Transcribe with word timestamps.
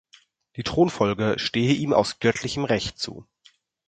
Die 0.55 0.63
Thronfolge 0.63 1.37
stehe 1.37 1.75
ihm 1.75 1.93
aus 1.93 2.17
göttlichem 2.19 2.65
Recht 2.65 2.97
zu. 2.97 3.27